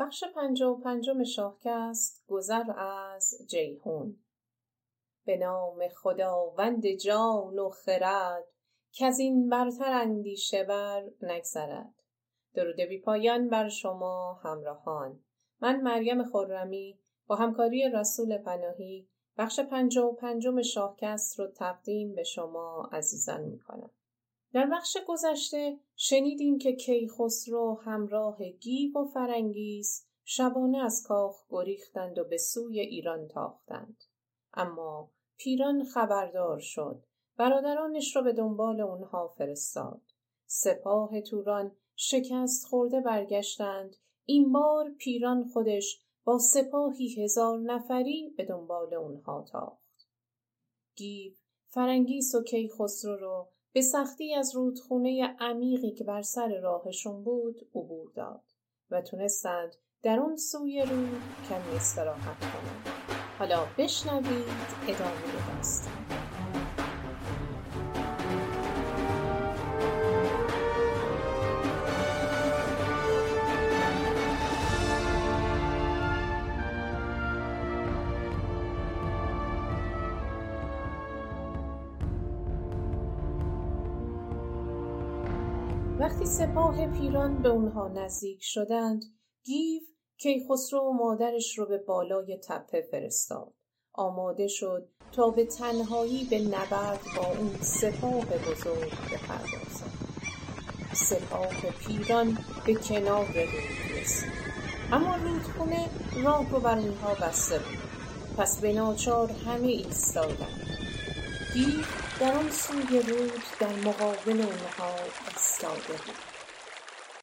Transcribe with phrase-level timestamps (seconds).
[0.00, 4.16] بخش پنج و پنجم شاهکست گذر از جیهون
[5.24, 8.44] به نام خداوند جان و خرد
[9.02, 11.94] از این برتر اندیشه بر نگذرد.
[12.54, 15.20] درود بی پایان بر شما همراهان.
[15.60, 19.08] من مریم خرمی با همکاری رسول پناهی
[19.38, 23.90] بخش پنج و پنجم شاهکست رو تقدیم به شما عزیزان می کنم.
[24.52, 32.24] در بخش گذشته شنیدیم که کیخسرو همراه گیو و فرنگیس شبانه از کاخ گریختند و
[32.24, 34.04] به سوی ایران تاختند.
[34.54, 37.04] اما پیران خبردار شد.
[37.36, 40.02] برادرانش را به دنبال اونها فرستاد.
[40.46, 43.96] سپاه توران شکست خورده برگشتند.
[44.24, 50.08] این بار پیران خودش با سپاهی هزار نفری به دنبال اونها تاخت.
[50.96, 51.32] گیو
[51.68, 58.12] فرنگیس و کیخسرو رو به سختی از رودخونه عمیقی که بر سر راهشون بود عبور
[58.14, 58.42] داد
[58.90, 62.88] و تونستند در اون سوی رود کمی استراحت کنند.
[63.38, 64.44] حالا بشنوید
[64.88, 66.19] ادامه داستان.
[86.30, 89.02] سپاه پیران به اونها نزدیک شدند
[89.44, 89.80] گیو
[90.16, 93.54] کیخسرو و مادرش رو به بالای تپه فرستاد.
[93.92, 99.90] آماده شد تا به تنهایی به نبرد با اون سپاه بزرگ بپردازد.
[100.94, 104.32] سپاه پیران به کنار رود رسید.
[104.92, 105.86] اما رودخونه
[106.24, 107.78] راه رو بر اونها بسته بود.
[108.38, 110.66] پس به ناچار همه ایستادند.
[111.54, 111.84] گیو
[112.20, 114.94] در آن سوی رود در مقابل اونها
[115.28, 116.16] ایستاده بود.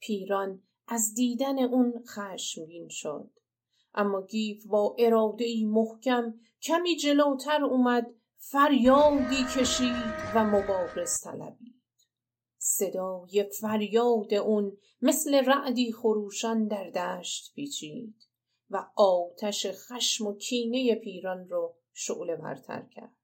[0.02, 3.30] پیران از دیدن اون خشمگین شد.
[3.94, 11.84] اما گیو با اراده محکم کمی جلوتر اومد فریادی کشید و مبارز طلبید.
[12.58, 18.16] صدای فریاد اون مثل رعدی خروشان در دشت پیچید
[18.70, 23.17] و آتش خشم و کینه پیران رو شعله برتر کرد.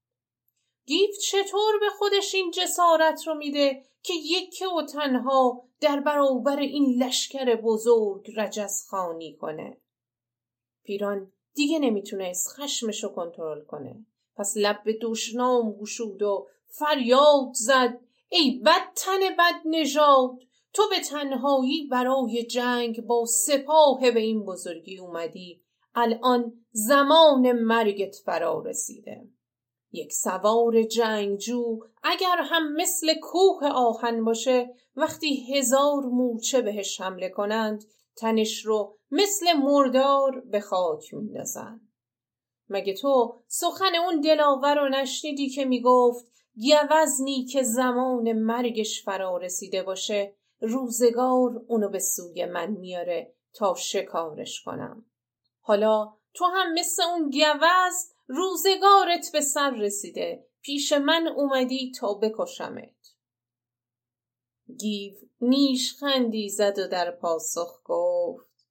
[0.85, 7.03] گیو چطور به خودش این جسارت رو میده که یکی و تنها در برابر این
[7.03, 9.77] لشکر بزرگ رجز خانی کنه؟
[10.83, 14.05] پیران دیگه نمی‌تونست خشمش رو کنترل کنه.
[14.35, 17.99] پس لب به دشنام گشود و فریاد زد.
[18.29, 20.37] ای بدتن بد نژاد
[20.73, 25.61] تو به تنهایی برای جنگ با سپاه به این بزرگی اومدی.
[25.95, 29.27] الان زمان مرگت فرا رسیده.
[29.93, 37.83] یک سوار جنگجو اگر هم مثل کوه آهن باشه وقتی هزار مورچه بهش حمله کنند
[38.15, 41.81] تنش رو مثل مردار به خاک میندازن.
[42.69, 46.25] مگه تو سخن اون دلاور رو نشنیدی که می‌گفت
[46.55, 54.61] گوزنی که زمان مرگش فرا رسیده باشه روزگار اونو به سوی من میاره تا شکارش
[54.61, 55.05] کنم
[55.61, 60.47] حالا تو هم مثل اون گوز روزگارت به سر رسیده.
[60.61, 63.15] پیش من اومدی تا بکشمت.
[64.79, 68.67] گیو نیش خندی زد و در پاسخ گفت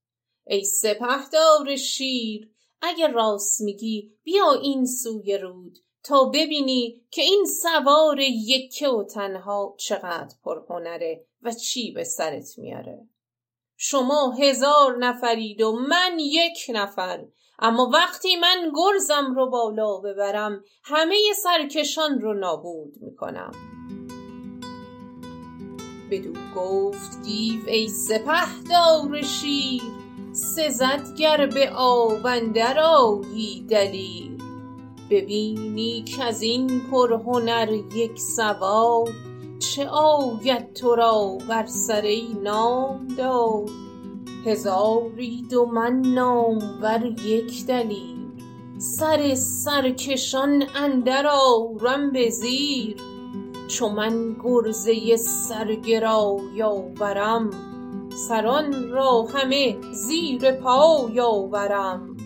[0.46, 2.50] ای سپهدار شیر
[2.82, 9.76] اگه راست میگی بیا این سوی رود تا ببینی که این سوار یکه و تنها
[9.78, 13.08] چقدر پرهنره و چی به سرت میاره.
[13.76, 17.26] شما هزار نفرید و من یک نفر.
[17.64, 23.52] اما وقتی من گرزم رو بالا ببرم همه سرکشان رو نابود می‌کنم.
[26.10, 29.82] بدو گفت گیو ای سپهدار شیر
[30.32, 34.32] سزد گر به آب آیی دلیر.
[35.10, 39.08] ببینی کز این پرهنر یک سوار
[39.58, 43.81] چه آید تو را بر سر ای نامدار.
[44.46, 48.22] هزاری دو من نامور یک دلیر
[48.78, 52.96] سر سرکشان اندر آرم به زیر.
[53.68, 57.50] چو من گرزه سرگرای آورم
[58.28, 62.16] سران را همه زیر پای آورم.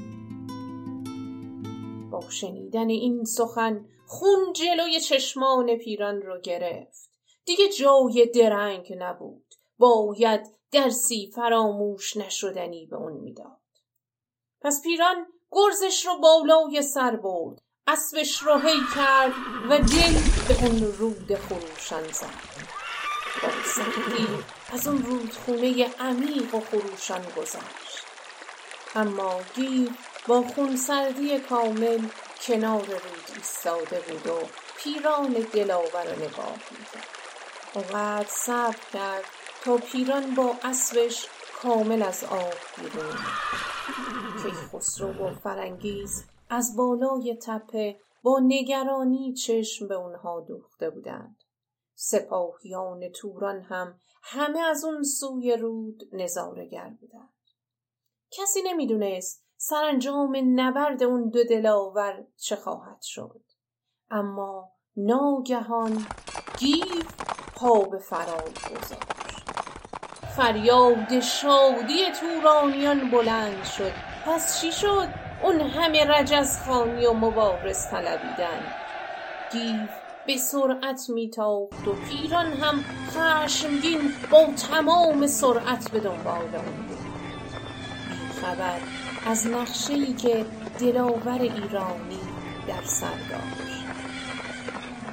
[2.10, 7.10] با شنیدن این سخن خون جلوی چشمان پیران رو گرفت.
[7.44, 9.54] دیگه جای درنگ نبود.
[9.78, 13.60] باید درسی فراموش نشدنی به اون می‌داد.
[14.60, 19.32] پس پیران گرزش رو بالای سر برد اسبش رو هی کرد
[19.70, 20.14] و دل
[20.48, 22.66] به اون رود خروشان زد.
[23.42, 23.48] با
[24.72, 28.06] از اون رودخونه عمیق و خروشان گذشت.
[28.94, 29.88] اما گیو
[30.26, 32.08] با خونسردی کامل
[32.40, 34.38] کنار رود ایستاده بود و
[34.76, 37.08] پیران دلاور را نگاه می‌کرد.
[37.74, 39.24] اونقدر صبر کرد
[39.74, 41.26] پیران با اسبش
[41.62, 43.16] کامل از آب بیرون.
[44.42, 51.44] کیخسرو و فرانگیز از بالای تپه با نگرانی چشم به اونها دوخته بودند.
[51.94, 57.34] سپاهیان توران هم همه از اون سوی رود نظارگر بودند.
[58.30, 63.42] کسی نمی‌دونست سرانجام نبرد اون دو دلاور چه خواهد شد.
[64.10, 66.06] اما ناگهان
[66.58, 67.02] گیو
[67.54, 69.15] پا به فرار گذاشت.
[70.36, 73.92] فریاد شادی تورانیان بلند شد.
[74.26, 75.08] پس چی شد؟
[75.42, 78.60] اون همه رجزخانی و مبارز طلبیدن.
[79.52, 79.80] گیو
[80.26, 86.98] به سرعت میتاخت و پیران هم خشمگین با تمام سرعت به دنبال اون بود
[88.42, 88.78] خبر
[89.26, 90.44] از نقشهای که
[90.80, 92.20] دلاور ایرانی
[92.68, 93.76] در سر داشت.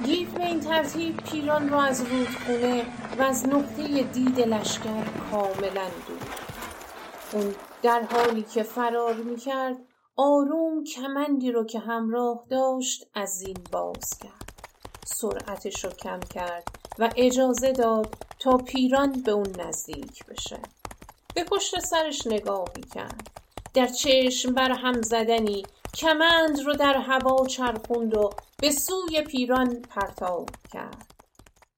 [0.04, 2.84] گیو به این ترتیب پیران را از رودخونه
[3.18, 6.28] و از نقطه دید لشکر کاملا دور.
[7.32, 9.76] اون در حالی که فرار می‌کرد
[10.16, 14.52] آروم کمندی رو که همراه داشت از زین باز کرد.
[15.06, 16.64] سرعتش رو کم کرد
[16.98, 20.58] و اجازه داد تا پیران به اون نزدیک بشه.
[21.34, 23.30] به پشت سرش نگاهی کرد
[23.74, 30.50] در چشم بر هم زدنی کمند رو در هوا چرخوند و به سوی پیران پرتاب
[30.72, 31.14] کرد.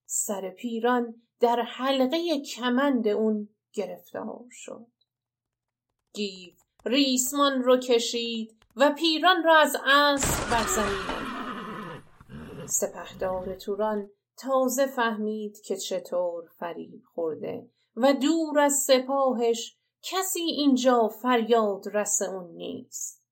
[0.06, 4.86] سر پیران در حلقه کمند اون گرفتار شد.
[6.12, 6.54] گیو
[6.84, 11.26] ریسمان رو کشید و پیران را از اسب بر زمین
[12.66, 21.96] سپهدار توران تازه فهمید که چطور فریب خورده و دور از سپاهش کسی اینجا فریاد
[21.96, 23.22] رس اون نیست.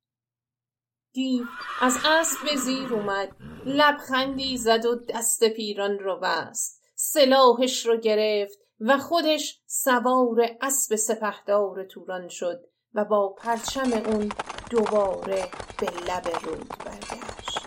[1.13, 1.45] گیو
[1.81, 3.37] از اسب به زیر اومد
[3.67, 6.84] لبخندی زد و دست پیران رو بست.
[7.07, 12.65] سلاحش رو گرفت و خودش سوار اسب سپهدار توران شد
[12.95, 14.29] و با پرچم اون
[14.71, 15.49] دوباره
[15.81, 17.59] به لب رود برگشت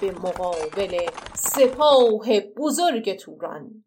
[0.00, 3.84] به مقابل سپاه بزرگ توران.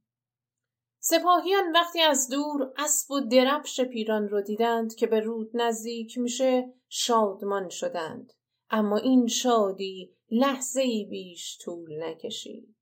[1.00, 6.74] سپاهیان وقتی از دور اسب و درفش پیران رو دیدند که به رود نزدیک میشه
[6.90, 8.34] شادمان شدند.
[8.70, 12.76] اما این شادی لحظه بیش طول نکشید.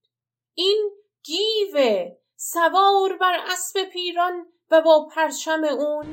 [0.53, 2.11] این گیوه.
[2.35, 6.05] سوار بر اسب پیران و با پرچم اون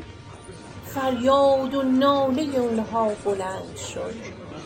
[0.84, 4.14] فریاد و ناله اونها بلند شد.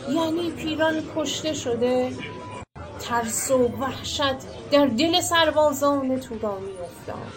[0.09, 2.11] یعنی پیران کشته شده
[2.99, 7.33] ترس و وحشت در دل سربازان تورانی افتاد.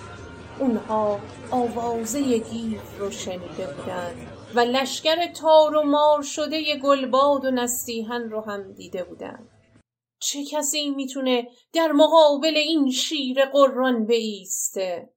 [0.59, 1.21] اونها
[1.51, 8.41] آوازه گیو رو شنیده بودند و لشکر تار و مار شده گلباد و نستیهن رو
[8.41, 9.56] هم دیده بودند
[10.19, 15.11] چه کسی می‌تونه در مقابل این شیر قران بایسته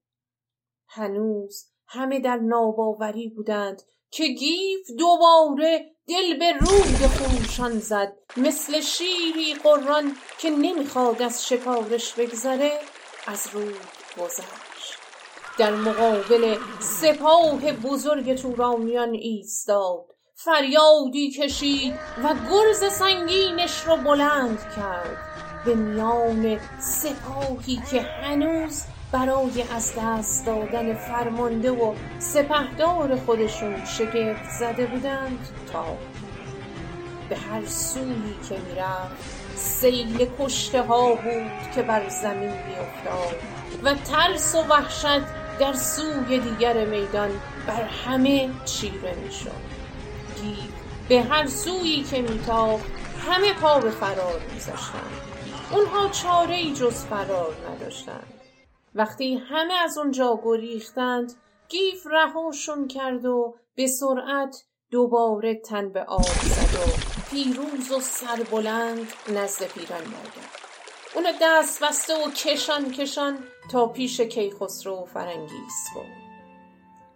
[0.87, 3.81] هنوز همه در ناباوری بودند
[4.11, 12.13] که گیو دوباره دل به روی خروشان زد مثل شیری قران که نمی‌خواد از شکارش
[12.13, 12.79] بگذره
[13.27, 13.87] از رود
[14.17, 14.99] گذشت.
[15.59, 20.18] در مقابل سپاه بزرگ تورانیان ایستاد.
[20.41, 21.93] فریادی کشید
[22.23, 25.17] و گرز سنگینش رو بلند کرد.
[25.65, 34.85] به میان سپاهی که هنوز برای از دست دادن فرمانده و سپهدار خودشون شگفت زده
[34.85, 35.85] بودند تا
[37.29, 39.15] به هر سویی که می‌رفت
[39.55, 43.35] سیل کشته ها بود که بر زمین میافتاد
[43.83, 45.21] و ترس و وحشت
[45.59, 47.29] در سوی دیگر میدان
[47.67, 49.78] بر همه چیره می‌شد.
[51.09, 52.85] به هر سویی که میتاخت
[53.27, 55.11] همه پا به فرار میذاشتند
[55.71, 58.33] اونها چاره ای جز فرار نداشتند
[58.95, 61.33] وقتی همه از اونجا گریختند
[61.69, 69.07] گیف رهاشون کرد و به سرعت دوباره تن به آب زد و پیروز و سربلند
[69.29, 70.59] نزد پیران برگشت.
[71.15, 73.37] اون دست بسته و کشان کشان
[73.71, 76.05] تا پیش کیخسرو و فرنگیس بود.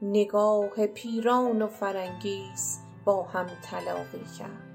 [0.02, 4.74] نگاه پیران و فرنگیس با هم تلاقی کرد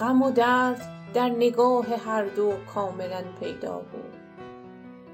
[0.00, 0.82] غم و درد
[1.14, 4.16] در نگاه هر دو کاملا پیدا بود.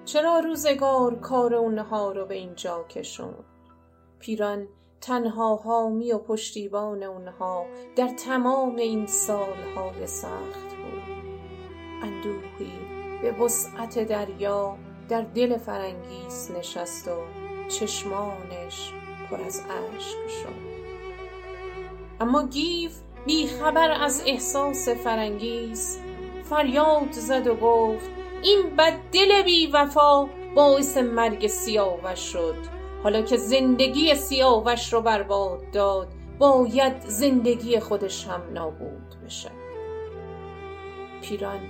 [0.04, 3.44] چرا روزگار کار اونها رو به اینجا کشوند؟
[4.18, 4.68] پیران
[5.00, 7.66] تنها حامی و پشتیبان اونها
[7.96, 11.02] در تمام این سالهای سخت بود.
[12.02, 12.72] اندوهی
[13.22, 14.76] به وسعت دریا
[15.08, 17.16] در دل فرنگیس نشست و
[17.68, 18.92] چشمانش
[19.30, 19.62] پر از
[19.96, 20.67] اشک شد.
[22.20, 22.90] اما گیو
[23.26, 25.98] بی خبر از احساس فرنگیس
[26.50, 28.10] فریاد زد و گفت
[28.42, 32.54] این بد دل بی وفا باعث مرگ سیاوش شد.
[33.02, 36.08] حالا که زندگی سیاوش رو برباد داد
[36.38, 39.50] باید زندگی خودش هم نابود بشه.
[41.22, 41.60] پیران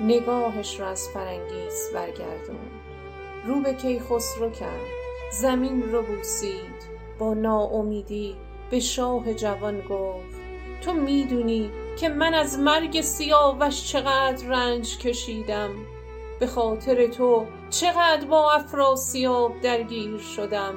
[0.00, 2.70] نگاهش را از فرنگیس برگردون.
[3.46, 4.86] رو به کیخسرو کرد.
[5.32, 6.88] زمین رو بوسید.
[7.18, 8.36] با ناامیدی
[8.70, 10.38] به شاه جوان گفت
[10.80, 11.70] تو می‌دونی
[12.00, 15.70] که من از مرگ سیاوش چقدر رنج کشیدم.
[16.40, 20.74] به خاطر تو چقدر با افراسیاب درگیر شدم.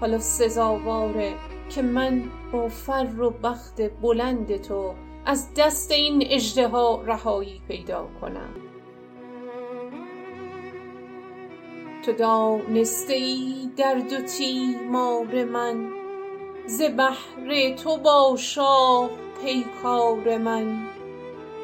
[0.00, 1.34] حالا سزاواره
[1.70, 2.22] که من
[2.52, 4.94] با فر و بخت بلند تو
[5.26, 8.54] از دست این اژدها رهایی پیدا کنم.
[12.04, 16.01] تو دانسته ای درد و تیمار من
[16.66, 19.10] ز بهر تو با شاه
[19.42, 20.86] پیکار من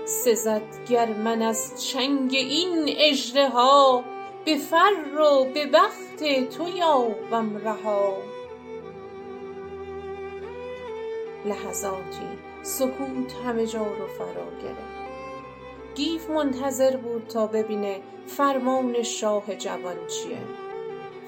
[0.05, 4.05] سزد گر من از چنگ این اژدها
[4.45, 6.25] به فر و به بخت
[6.57, 8.17] تو یابم رها.
[11.45, 12.29] لحظاتی
[12.63, 14.99] سکوت همه جا رو فرا گرفت.
[15.95, 20.39] گیو منتظر بود تا ببینه فرمان شاه جوان چیه.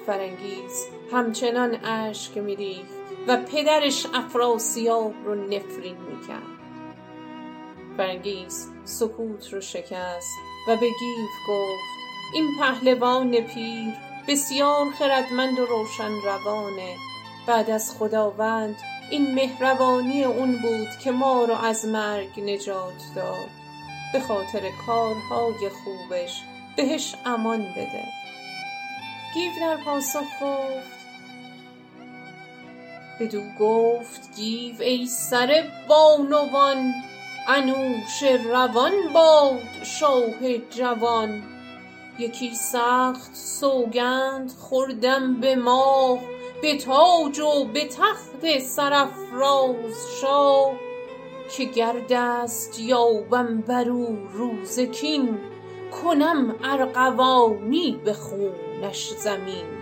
[0.05, 3.00] فرنگیز همچنان اشک میریخت.
[3.27, 6.61] و پدرش افراسیاب رو نفرین می‌کرد.
[7.97, 10.37] فرنگیز سکوت رو شکست
[10.67, 12.01] و به گیو گفت
[12.33, 13.93] این پهلوان پیر
[14.27, 16.95] بسیار خردمند و روشن روانه
[17.47, 18.75] بعد از خداوند
[19.11, 23.49] این مهربانی اون بود که ما رو از مرگ نجات داد.
[24.13, 26.43] به خاطر کارهای خوبش
[26.75, 28.03] بهش امان بده.
[29.33, 31.00] گیو در پاسخ گفت
[33.19, 36.91] بدو گفت گیو ای سر بانوان.
[37.47, 41.43] انوش روان باد شاه جوان.
[42.19, 46.19] یکی سخت سوگند خوردم به ماه
[46.61, 50.73] به تاج و به تخت سرافراز شاه.
[51.57, 54.79] که گر دست یابم بر او روز
[56.03, 59.80] کنم ارغوانی به خونش زمین.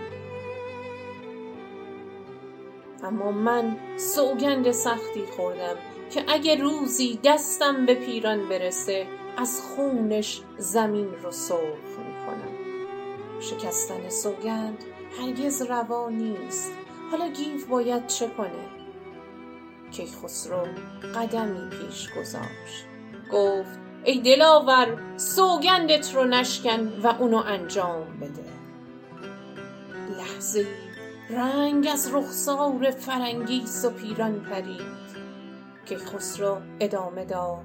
[3.04, 5.76] اما من سوگند سختی خوردم
[6.10, 12.60] که اگه روزی دستم به پیران برسه از خونش زمین رو سرخ می‌کنم.
[13.40, 14.84] شکستن سوگند
[15.20, 16.72] هرگز روا نیست.
[17.10, 18.80] حالا گیو باید چه کنه؟
[19.90, 20.66] کیخسرو
[21.14, 22.86] قدمی پیش گذاشت.
[23.32, 28.44] گفت ای دلاور سوگندت رو نشکن و اونو انجام بده.
[30.18, 30.66] لحظه
[31.32, 35.10] رنگ از رخسار فرنگیس و پیران پرید
[35.88, 37.64] کیخسرو ادامه داد.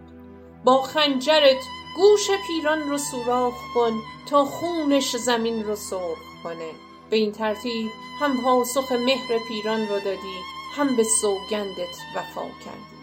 [0.64, 1.64] با خنجرت
[1.98, 3.94] گوش پیران رو سوراخ کن
[4.30, 6.72] تا خونش زمین رو سرخ کنه.
[7.10, 10.38] به این ترتیب هم پاسخ مهر پیران رو دادی
[10.76, 12.96] هم به سوگندت وفا کردی.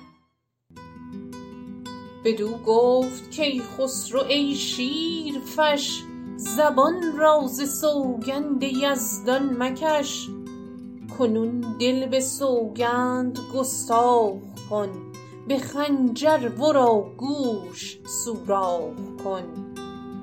[2.25, 6.03] بدو گفت کیخسرو ای شیرفش
[6.37, 10.29] زبان را سوگند یزدان مکش.
[11.19, 14.39] کنون دل به سوگند گستاخ
[14.71, 15.13] کن
[15.49, 19.75] به خنجر ورا گوش سوراخ کن.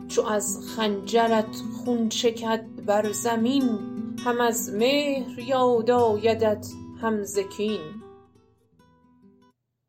[0.07, 3.79] چو از خنجرت خون چکد بر زمین
[4.25, 6.67] هم از مهر یاد آیدت
[7.01, 7.81] هم ز کین.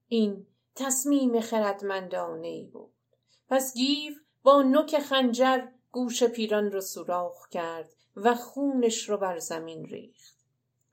[0.09, 2.93] این تصمیم خردمندانه ای بود.
[3.49, 9.85] پس گیو با نوک خنجر گوش پیران رو سوراخ کرد و خونش رو بر زمین
[9.85, 10.30] ریخت.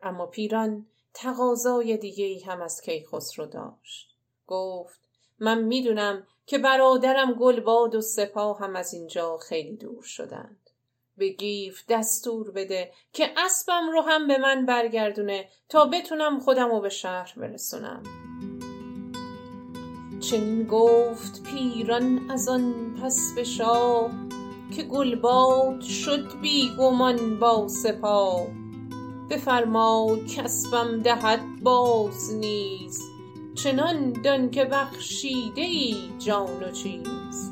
[0.07, 4.15] اما پیران تقاضای دیگه ای هم از کیخسرو داشت.
[4.47, 4.99] گفت
[5.39, 10.69] من می‌دونم که برادرم گلباد و سپاه هم از اینجا خیلی دور شدند.
[11.17, 16.81] به گیف دستور بده که اسبم رو هم به من برگردونه تا بتونم خودم رو
[16.81, 18.03] به شهر برسونم.
[20.19, 24.11] چنین گفت پیران از آن پس به شاه
[24.75, 28.47] که گلباد شد بی گمان با سپاه.
[29.29, 33.01] بفرما کاسبم دهد باز نیز
[33.55, 37.51] چنان دان که بخشیده ای جان و چیز.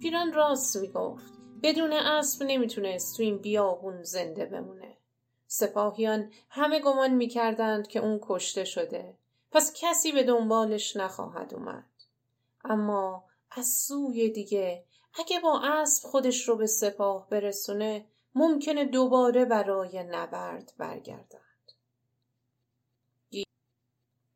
[0.00, 4.96] پیران راست می‌گفت بدون اسب نمی‌تونست تو این بیابون زنده بمونه.
[5.46, 9.14] سپاهیان همه گمان می‌کردند که اون کشته شده.
[9.52, 11.90] پس کسی به دنبالش نخواهد اومد.
[12.64, 14.84] اما از سوی دیگه
[15.18, 21.44] اگه با اسب خودش رو به سپاه برسونه ممکنه دوباره برای نبرد برگردد.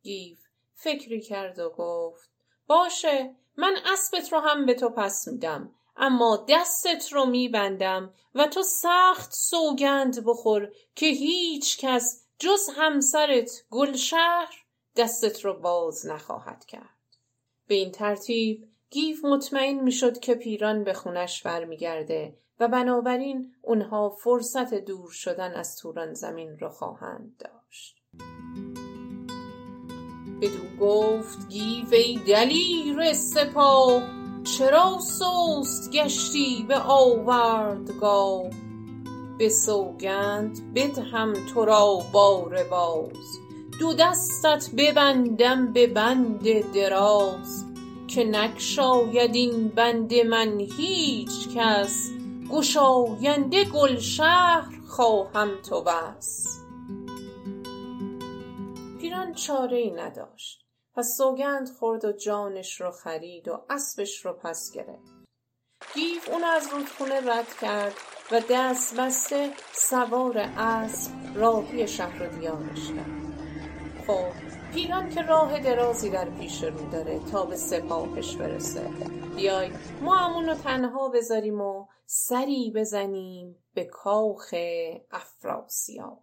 [0.02, 0.38] گیف
[0.75, 2.31] فکری کرد و گفت
[2.67, 8.62] باشه من اسبت رو هم به تو پس میدم اما دستت رو میبندم و تو
[8.62, 14.64] سخت سوگند بخور که هیچ کس جز همسرت گلشهر
[14.97, 16.99] دستت رو باز نخواهد کرد.
[17.67, 24.74] به این ترتیب گیف مطمئن می‌شد که پیران به خونش برمیگرده و بنابراین اونها فرصت
[24.74, 27.96] دور شدن از توران زمین را خواهند داشت.
[30.42, 34.02] بدو گفت گیو ای دلیر سپاه
[34.44, 38.50] چرا سست گشتی به آوردگاه؟
[39.38, 43.38] به سوگند بدهم تو را بار باز
[43.80, 47.64] دو دستت ببندم به بند دراز
[48.08, 52.10] که نگشاید این بند من هیچ کس
[52.50, 56.47] گشاینده گلشهر خواهم تو بس.
[59.00, 60.64] پیران چاره ای نداشت.
[60.95, 65.19] پس سوگند خورد و جانش رو خرید و اسبش رو پس گرفت.
[65.95, 67.95] گیو اون از رودخونه رد کرد
[68.33, 73.19] و دست بسته سوار اسب راهی شهر و دیارش کرد.
[74.07, 74.48] خب
[74.78, 78.90] پیران که راه درازی در پیش رو داره تا به سپاهش برسه.
[79.37, 79.70] بیای
[80.00, 84.54] ما همونو تنها بذاریم و سری بزنیم به کاخ
[85.11, 86.23] افراسیاب.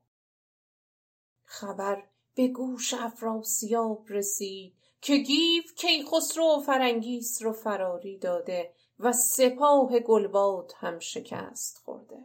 [1.43, 2.03] خبر
[2.35, 11.00] به گوش افراسیاب رسید که گیو کیخسرو فرنگیس رو فراری داده و سپاه گلباد هم
[11.00, 12.19] شکست خورده.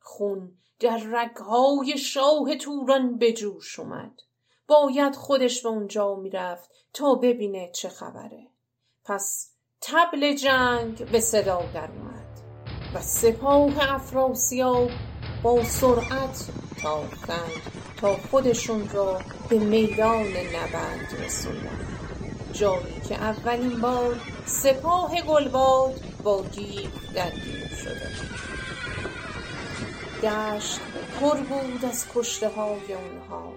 [0.00, 4.20] خون در رگهای شاه توران به جوش اومد.
[4.66, 8.46] باید خودش به اونجا می‌رفت تا ببینه چه خبره.
[9.04, 12.40] پس تبل جنگ به صدا در اومد
[12.94, 14.90] و سپاه افراسیاب
[15.42, 16.48] با سرعت
[16.82, 17.62] تاختند
[18.00, 21.94] تا خودشون را به میدان نبرد رسوندند
[22.52, 28.10] جایی که اولین بار سپاه گلباد با گیو درگیر شده
[30.22, 30.80] دشت
[31.20, 33.52] پر بود از کشته های اونها.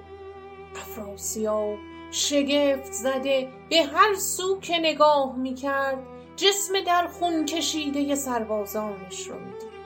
[0.77, 1.77] افراسیاب
[2.11, 6.03] شگفت زده به هر سو که نگاه می‌کرد
[6.35, 9.77] جسم در خون کشیده سربازانش رو می‌دید.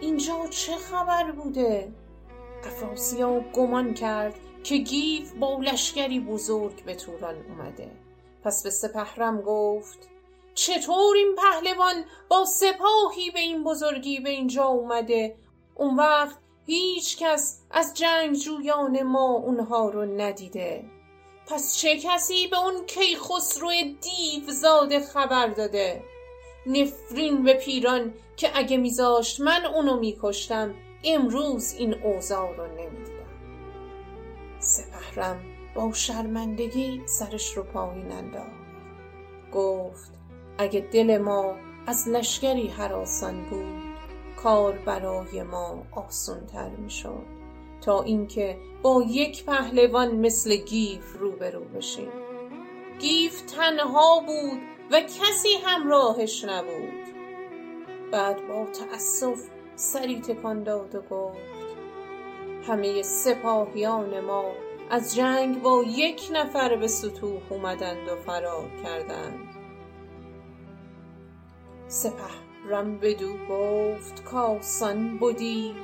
[0.00, 1.92] اینجا چه خبر بوده؟
[2.64, 7.90] افراسیاب گمان کرد که گیف با لشکری بزرگ به توران اومده.
[8.44, 10.08] پس به سپهرم گفت
[10.54, 15.36] چطور این پهلوان با سپاهی به این بزرگی به اینجا اومده؟
[15.74, 16.38] اون وقت
[16.70, 20.84] هیچ کس از جنگجویان ما اونها رو ندیده.
[21.46, 26.02] پس چه کسی به اون کیخسرو دیو زاده خبر داده؟
[26.66, 33.30] نفرین به پیران که اگه میذاشت من اونو میکشتم امروز این اوضاع رو نمی‌دیدم
[34.58, 35.40] سپهرم
[35.74, 38.50] با شرمندگی سرش رو پایین انداخت.
[39.52, 40.12] گفت
[40.58, 41.56] اگه دل ما
[41.86, 43.89] از لشکری هراسان بود
[44.42, 47.26] کار برای ما آسونتر می‌شد
[47.80, 52.12] تا اینکه با یک پهلوان مثل گیو روبرو بشیم.
[52.98, 54.60] گیو تنها بود
[54.92, 57.14] و کسی همراهش نبود.
[58.12, 59.40] بعد با تأسف
[59.76, 61.36] سری تکان داد و گفت
[62.68, 64.44] همه سپاهیان ما
[64.90, 69.48] از جنگ با یک نفر به ستوه اومدند و فرار کردند.
[71.88, 75.74] سپهرم بدو گفت کاسان بودی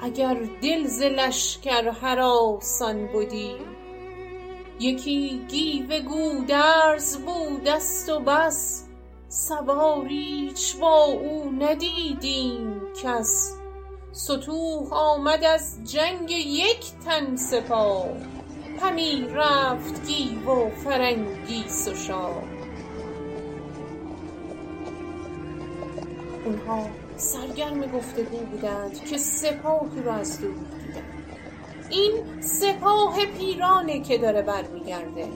[0.00, 3.54] اگر دل ز لشکر هراسان بودی
[4.80, 8.88] یکی گیو گودرز بودست و بس
[9.28, 13.56] سوار ایچ با او ندیدیم کس.
[14.12, 18.08] ستوه آمد از جنگ یک تن سپاه
[18.80, 22.51] همی رفت گیو و فرنگیس و شاه
[26.44, 31.22] اونها سرگرم گفتگو بودند که سپاهی را از دور دیدند
[31.90, 35.28] این سپاه پیرانه که داره برمیگرده.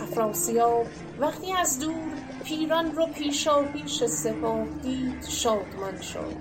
[0.00, 0.86] افراسیاب
[1.20, 2.12] وقتی از دور
[2.44, 6.36] پیران رو پیشا پیش سپاه دید شادمان شد.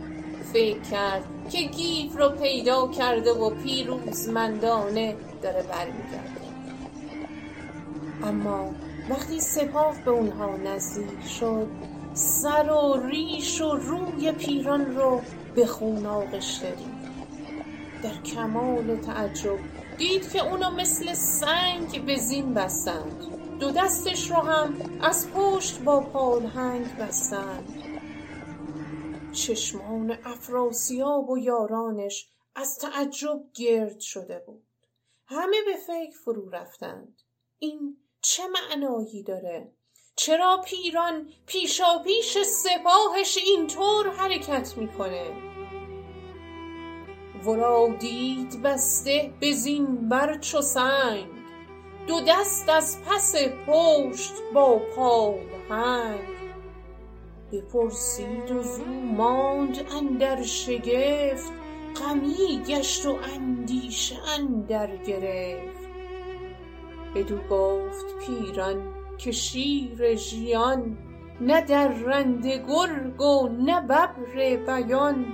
[0.53, 6.39] فکر کرد که گیو رو پیدا کرده و پیروزمندانه داره برمیگرده.
[8.23, 8.71] اما
[9.09, 11.67] وقتی سپاه به اونها نزدیک شد
[12.19, 15.21] سر و ریش و روی پیران رو
[15.55, 16.99] به خون آغشته دید
[18.03, 19.60] در کمال تعجب
[19.97, 23.25] دید که اونو مثل سنگ به زین بستند.
[23.60, 27.84] دو دستش رو هم از پشت با پالهنگ بستند.
[29.32, 34.63] چشمان افراسیاب و یارانش از تعجب گرد شده بود.
[35.25, 37.21] همه به فکر فرو رفتند.
[37.60, 39.71] این چه معنایی داره؟
[40.19, 45.23] چرا پیران پیشا پیش سپاهش اینطور حرکت می‌کنه؟
[47.45, 51.25] ورا دید بسته به زین بر چو سنگ
[52.08, 53.36] دو دست از پس
[53.67, 56.19] پشت با پالهنگ
[57.51, 58.86] بپرسید و زو
[59.17, 61.51] ماند اندر شگفت
[62.01, 65.89] غمی گشت و اندیشه اندر گرفت.
[67.15, 70.97] بدو گفت پیران که شیر ژیان
[71.41, 75.25] نه درنده گرگ و نه ببر بیان.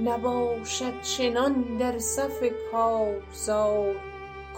[0.00, 3.96] نباشد چنان در صف کارزار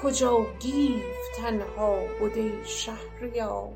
[0.02, 1.02] کجا گیو
[1.36, 3.72] تنها بد ای شهریار.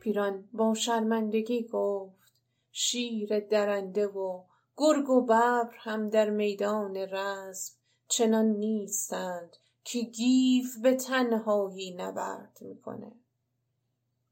[0.00, 2.32] پیران با شرمندگی گفت
[2.72, 4.42] شیر درنده و
[4.76, 7.74] گرگ و ببر هم در میدان رزم
[8.08, 9.56] چنان نیستند.
[9.84, 13.12] که گیو به تنهایی نبرد می‌کنه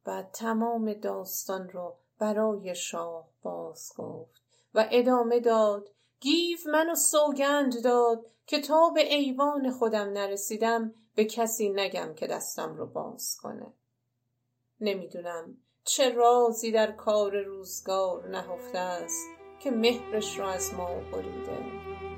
[0.04, 4.42] بعد تمام داستان رو برای شاه باز گفت
[4.74, 5.88] و ادامه داد
[6.20, 12.74] گیو منو سوگند داد که تا به ایوان خودم نرسیدم به کسی نگم که دستم
[12.74, 13.72] رو باز کنه.
[14.80, 19.28] نمی‌دونم چه رازی در کار روزگار نهفته است
[19.60, 22.12] که مهرش رو از ما بریده.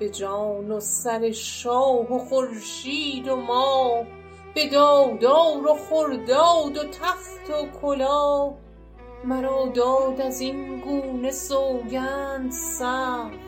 [0.00, 4.04] به جان و سر شاه و خورشید و ماه
[4.54, 8.54] به دادار و خرداد و تخت و کلاه
[9.24, 13.38] مرا داد از این گونه سوگند سخت.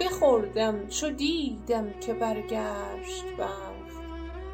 [0.00, 3.70] بخوردم چو دیدم که برگشت بخت.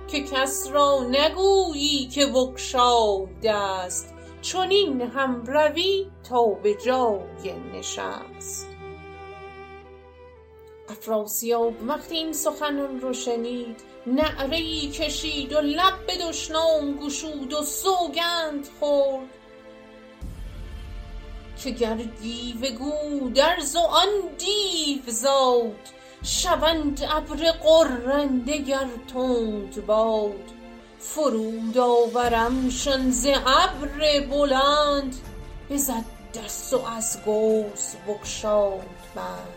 [0.09, 8.76] که کس را نگویی که بگشای دست چنین هم روی تا به جای نشست.
[10.88, 17.62] افراسیاب وقتی این سخنان رو شنید نعره ای کشید و لب به دشنام گشود و
[17.62, 19.29] سوگند خورد.
[21.62, 25.88] که گر دیو گودرز و آن دیو زاد
[26.22, 30.44] شوند ابر غرنده گر تند باد.
[30.99, 35.16] فرود آورمشان ز ابر بلند
[35.70, 39.56] بزد دست و از گوز بگشاد بند.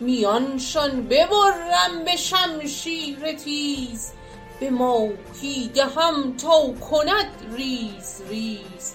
[0.00, 4.12] میانشان ببرم به شمشیر تیز
[4.60, 8.94] به ماهی دهم تا کند ریز ریز.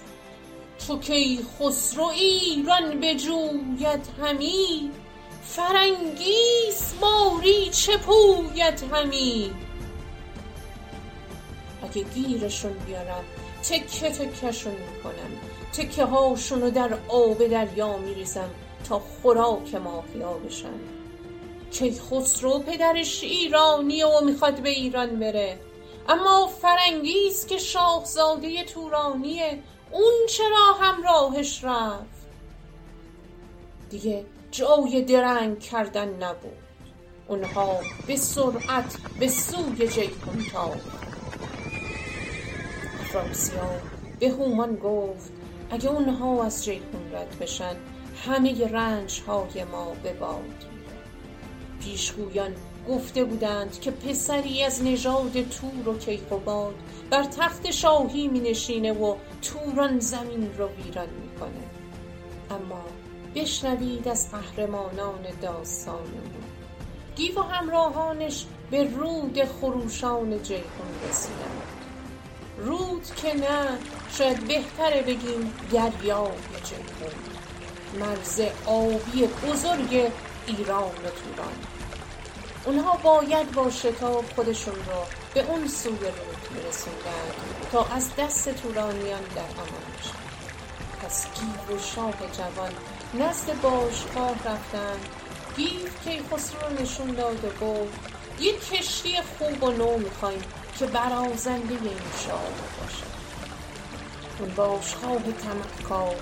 [0.88, 4.92] چو کیخسرو ایران بجوید همی
[5.44, 7.98] فرنگیس باری چه
[8.94, 9.52] همی.
[11.84, 13.24] اگه گیرشون بیارم
[13.64, 15.32] تکه تکهشون می‌کنم
[15.74, 18.50] تکه هاشونو در آب دریا میریزم.
[18.84, 20.80] تا خوراک ماهیا بشن.
[21.72, 25.60] کیخسرو پدرش ایرانیه و می‌خواد به ایران بره.
[26.10, 29.60] اما فرنگیس که شاهزاده تورانیه
[29.92, 32.28] اون چرا همراهش رفت؟
[33.90, 36.58] دیگه جای درنگ کردن نبود.
[37.28, 41.14] اونها به سرعت به سوی جیهون تاختند
[43.02, 43.82] افراسیاب
[44.20, 45.32] به هومان گفت
[45.72, 47.76] اگه اونها از جیهون رد بشن
[48.16, 50.66] همه رنج های ما به باد
[51.82, 52.56] پیشگویان
[52.90, 56.76] گفته بودند که پسری از نژاد تور و کیقوباد
[57.10, 61.64] بر تخت شاهی می نشینه و توران زمین رو ویران می‌کنه.
[62.52, 62.84] اما
[63.36, 66.44] بشنوید از قهرمانان داستانمون
[67.16, 71.62] گیو و همراهانش به رود خروشان جیهون رسیدند.
[72.58, 73.78] رود که نه
[74.12, 76.32] شاید بهتره بگیم دریای
[76.64, 77.33] جیهون
[78.00, 80.12] مرز آبی بزرگ
[80.48, 81.54] ایران و توران
[82.66, 87.32] اونها باید با شتاب خودشون رو به اون سوی رود میرسوندن
[87.72, 90.24] تا از دست تورانیان در امان بشن
[91.04, 92.72] پس گیو و شاه جوان
[93.14, 94.98] نزد باشگاه رفتن
[95.58, 100.42] گیو کیخسرو رو نشون داد و گفت یک کشتی خوب و نو می‌خوایم
[100.80, 102.42] که برازنده این شاه
[102.82, 103.04] باشه
[104.40, 106.16] اون باشگاه تمکار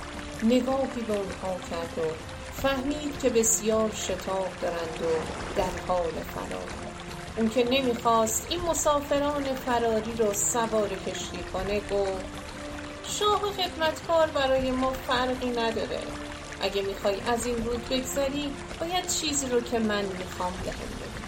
[0.43, 2.01] نگاهی به اونها کرد و
[2.61, 5.05] فهمید که بسیار شتاب دارند و
[5.55, 6.69] در حال فرار.
[7.37, 12.25] اون که نمی‌خواست این مسافران فراری رو سوار کشتی کنه گفت
[13.03, 15.99] شاه خدمتکار برای ما فرقی نداره.
[16.61, 21.21] اگه می‌خوای از این رود بگذری باید چیزی رو که من می‌خوام بهم بگی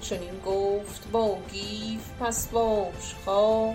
[0.00, 2.48] چنین گفت با گیف پس
[3.24, 3.74] خواه.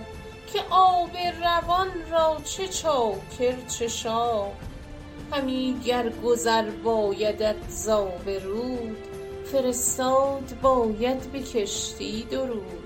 [0.54, 4.52] که آب روان را چه چاکر چه شاه
[5.32, 8.98] همی گر گذر بایدت زابرود
[9.52, 12.86] فرستاد باید به کشتی درود.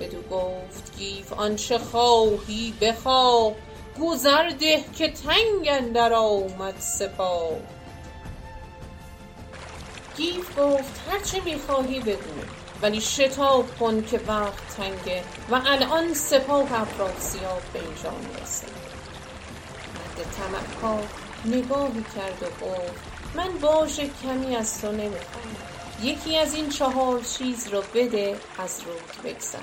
[0.00, 3.52] بدو گفت گیو آنچه خواهی بخواه.
[4.00, 7.50] گذر ده که تنگ اندر آمد سپاه.
[10.16, 12.40] گیو گفت هرچه می خواهی بگو.
[12.82, 18.66] ولی شتاب کن که وقت تنگه و الان سپاه افراسیاب به اینجا می‌رسه.
[19.94, 21.04] مرد طمعکار
[21.44, 25.56] نگاهی کرد و گفت من باژ کمی از تو نمی‌خوام.
[26.02, 29.58] یکی از این چهار چیز را بده از رود بگذر.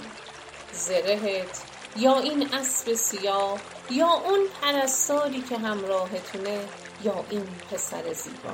[0.74, 1.62] زرهت
[1.98, 6.60] یا این اسب سیاه یا اون پرستاری که همراهتونه
[7.04, 8.54] یا این پسر زیبا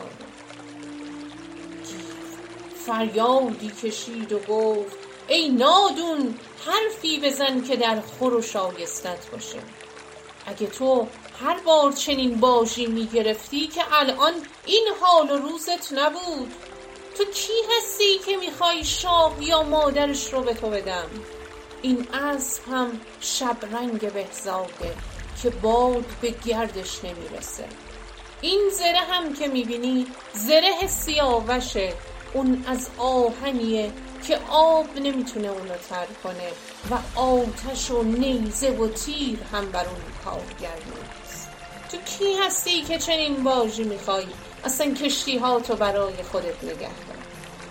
[2.86, 9.60] فریادی کشید و گفت ای نادون حرفی بزن که در خور و شایستت باشه.
[10.46, 11.08] اگه تو
[11.41, 14.34] هر بار چنین باژی می‌گرفتی که الان
[14.65, 16.54] این حال و روزت نبود
[17.17, 21.08] تو کی هستی که می‌خوای شاه یا مادرش رو به تو بدم؟
[21.82, 24.96] این اسب هم شبرنگ بهزاده
[25.44, 27.65] که باد به گردش نمی‌رسه.
[28.41, 31.94] این زره هم که می‌بینی زره سیاوشه
[32.34, 33.91] اون از آهنیه
[34.28, 36.50] که آب نمی‌تونه اونو تر کنه
[36.91, 41.50] و آتش و نیزه و تیر هم بر اون کارگر نیست
[41.91, 44.26] تو کی هستی که چنین باژی می‌خوای؟
[44.63, 47.17] اصلا کشتی ها تو برای خودت نگه دار.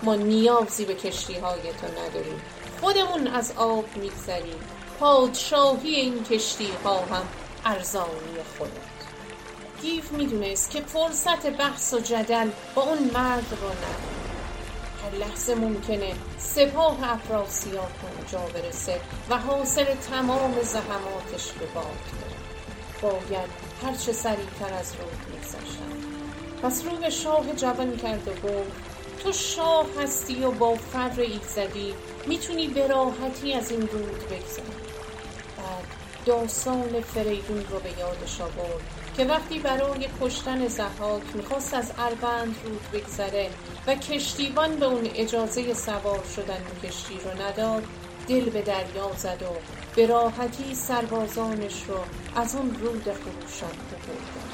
[0.02, 2.40] ما نیازی به کشتی های تو نداریم.
[2.80, 4.60] خودمون از آب میگذریم.
[5.00, 7.28] پادشاهی این کشتی ها هم
[7.64, 8.10] ارزانی
[8.58, 8.70] خودت.
[9.82, 14.19] گیف می‌دونست که فرصت بحث و جدل با اون مرد رو نداره.
[15.04, 22.40] هر لحظه ممکنه سپاه افراسیاب به اونجا برسه و حاصل تمام زحماتش به باد بره
[23.02, 23.50] باید
[23.84, 26.10] هرچه سریعتر از رود میگذشتن.
[26.62, 28.72] پس رو به شاه جوان کرد و گفت
[29.22, 31.94] تو شاه هستی و با فر ایزدی
[32.26, 34.79] می‌تونی به راحتی از این رود بگذری
[36.24, 38.82] داستان فریدون رو به یادش آورد
[39.16, 43.50] که وقتی برای کشتن زحاک می‌خواست از اربند رود بگذره
[43.86, 47.82] و کشتیبان به اون اجازه سوار شدن به کشتی رو نداد
[48.28, 49.62] دل به دریا زد و
[49.94, 54.50] به راحتی سربازانش رو از اون رود خروشان بردن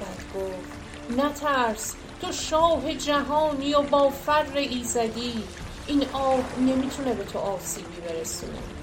[0.00, 0.78] بعد گفت
[1.08, 5.48] نترس تو شاه جهانی و با فر ایزدی
[5.86, 8.77] این آب نمی‌تونه به تو آسیبی برسونه.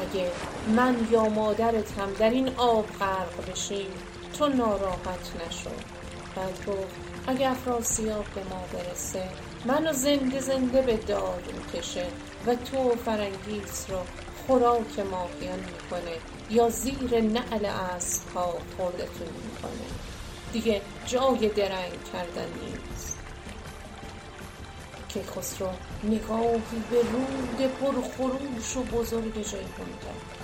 [0.00, 0.30] اگه
[0.76, 3.90] من یا مادرت هم در این آب غرق بشیم
[4.38, 5.70] تو ناراحت نشو.
[6.36, 6.94] بعد گفت
[7.26, 9.22] اگه افراسیاب به ما برسه
[9.64, 12.06] منو زنده زنده به دار می‌کشه
[12.46, 13.98] و تو فرنگیز رو
[14.46, 16.16] خوراک ماهیان می‌کنه
[16.50, 19.88] یا زیر نعل اسب ها خوردتون می‌کنه.
[20.52, 22.97] دیگه جای درنگ کردن نیست
[25.08, 25.68] که خسرو
[26.04, 30.38] نگاهی به رود پرخروش و بزرگ جیهون کرد.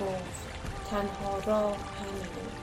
[0.00, 0.42] گفت
[0.90, 2.62] تنها راه همینه.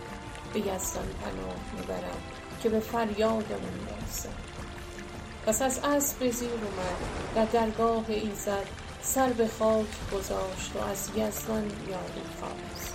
[0.54, 2.22] به یزدان پناه می‌برم
[2.64, 4.30] که به فریادمون برسه.
[5.46, 7.00] پس از اسب به زیر اومد
[7.36, 8.68] در درگاه ایزد
[9.02, 12.94] سر به خاک گذاشت و از یزدان یاری خواست.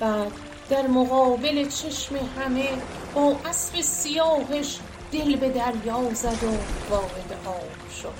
[0.00, 0.32] بعد
[0.68, 2.68] در مقابل چشم همه
[3.14, 4.78] با اسب سیاهش
[5.16, 6.56] دل به دریا زد و
[6.90, 8.14] وارد آب شد.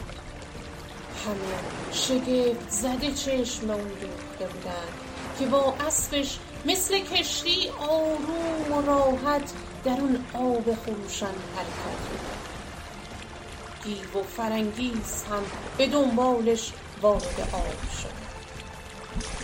[1.27, 4.89] همه شگفت زده چشم اون ریخته بودن
[5.39, 9.53] که با اسبش مثل کشتی آروم و راحت
[9.85, 12.49] در اون آب خروشان حرکت می‌کرد.
[13.85, 15.43] گیو و فرنگیز هم
[15.79, 18.17] به دنبالش وارد آب شد.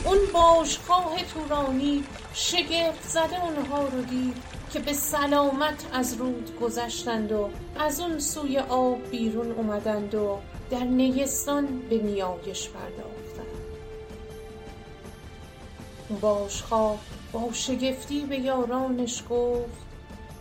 [0.04, 7.50] اون باشگاه تورانی شگفت زده اونها رو دید که به سلامت از رود گذشتند و
[7.78, 10.38] از اون سوی آب بیرون اومدند و
[10.70, 13.12] در نیستان به نیایش پرداختند.
[16.20, 16.98] باشخواه
[17.32, 19.82] با شگفتی به یارانش گفت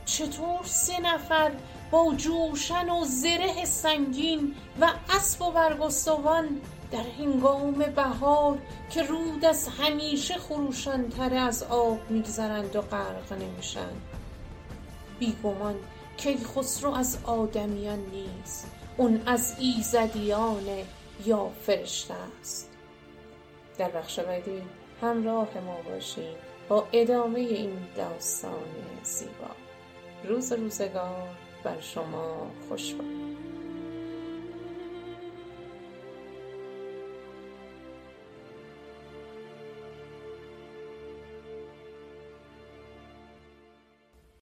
[0.05, 1.51] چطور سه نفر
[1.91, 8.57] با جوشن و زره سنگین و اسب و برگستوان در هنگام بهار
[8.89, 13.91] که رود از همیشه خروشانتر از آب میگذرند و غرق نمیشن؟
[15.21, 15.75] بیگمان
[16.17, 20.65] کیخسرو از آدمیان نیست اون از ایزدیان
[21.25, 22.69] یا فرشته است.
[23.77, 24.61] در بخش بعدی
[25.01, 26.35] همراه ما باشیم
[26.69, 28.51] با ادامه این داستان
[29.03, 29.31] زیبا.
[30.23, 31.27] روز روزگار
[31.63, 33.20] بر شما خوش باد.